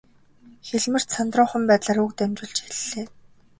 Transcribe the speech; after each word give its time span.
Хэлмэрч 0.67 1.07
сандруухан 1.15 1.63
байдлаар 1.69 1.99
үг 2.05 2.11
дамжуулж 2.17 2.57
эхэллээ. 2.71 3.07